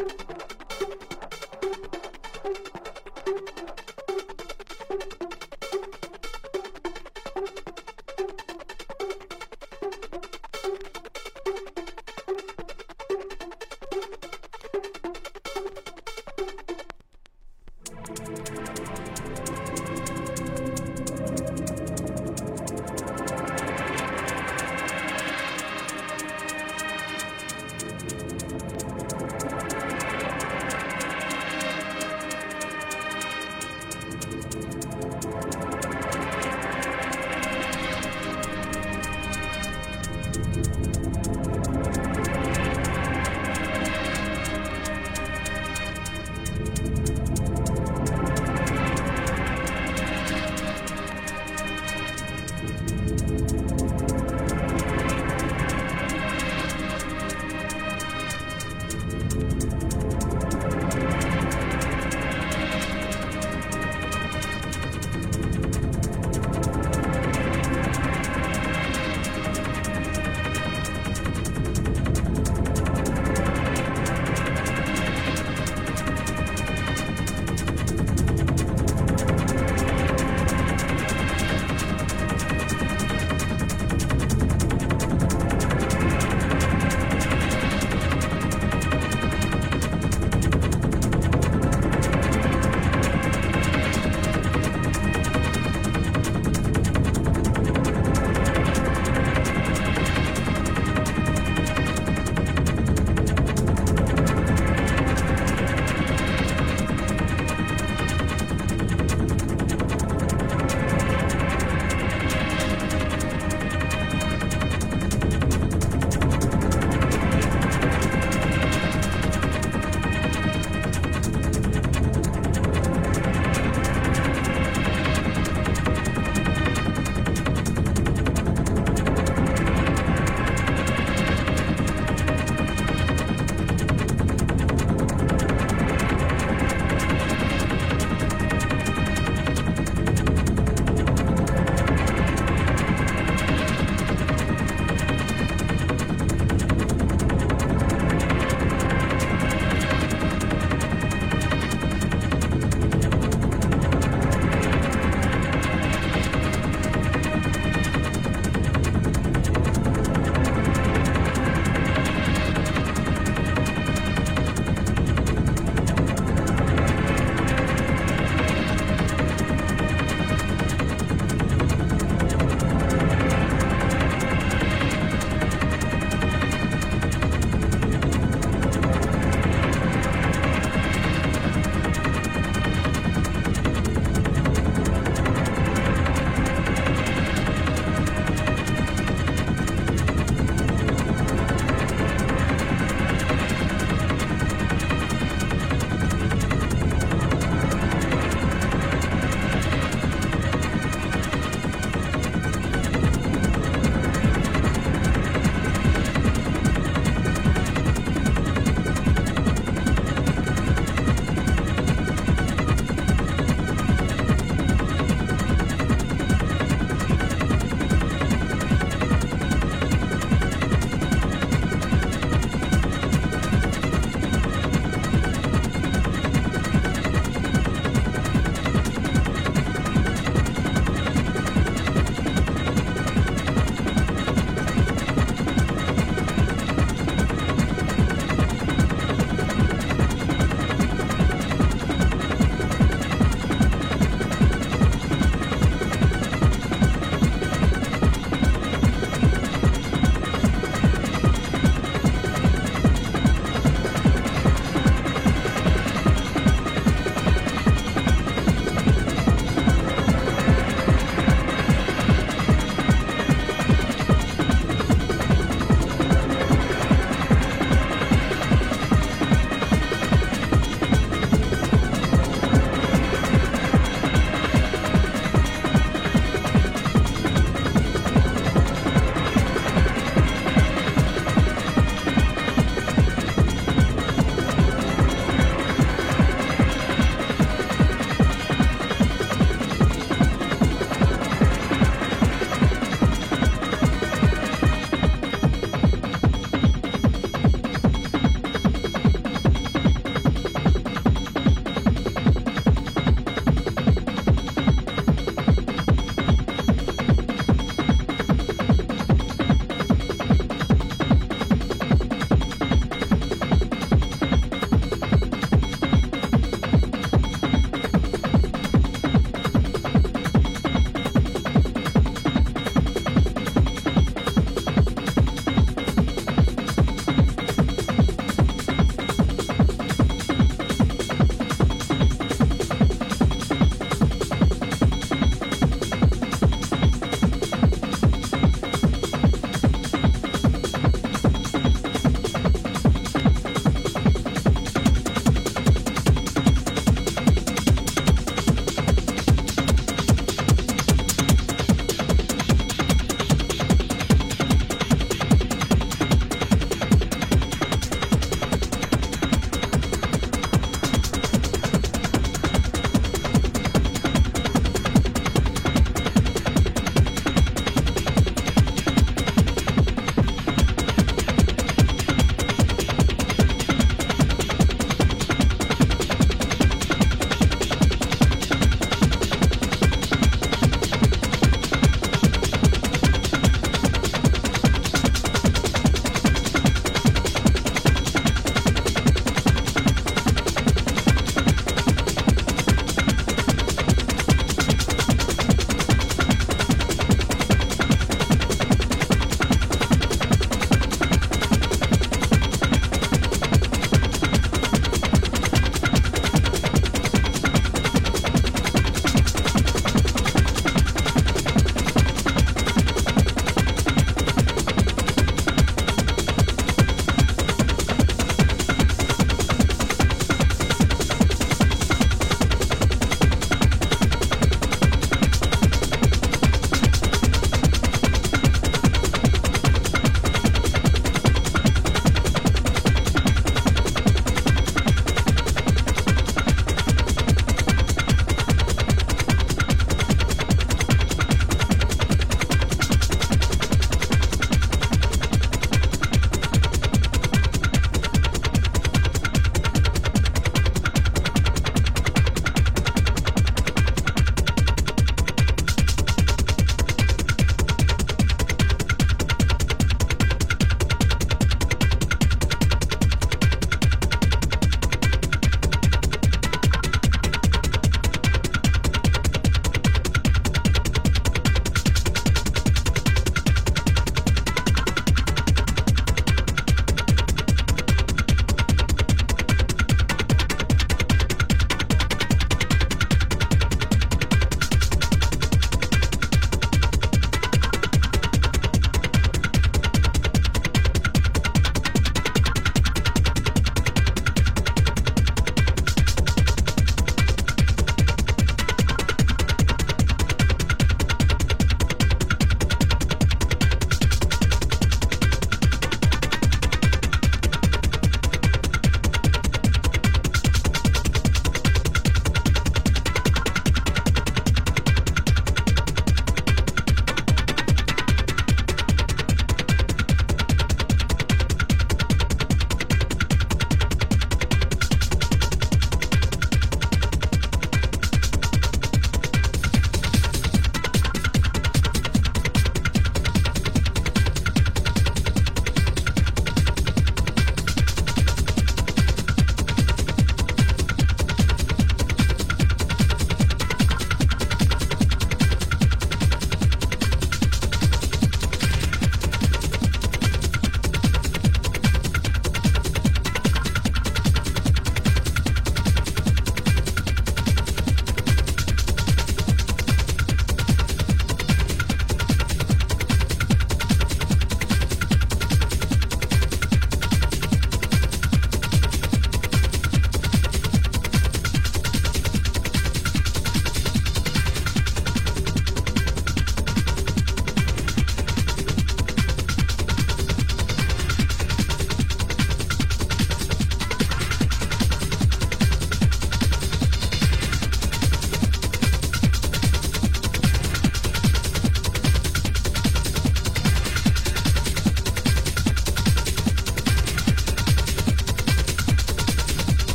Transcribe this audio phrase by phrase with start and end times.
[0.00, 0.08] you